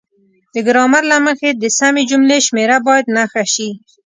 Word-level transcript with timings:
د 0.53 0.55
ګرامر 0.67 1.03
له 1.11 1.17
مخې 1.25 1.49
د 1.53 1.63
سمې 1.77 2.03
جملې 2.09 2.39
شمیره 2.47 2.77
باید 2.87 3.05
نښه 3.15 3.43
شي. 3.53 3.69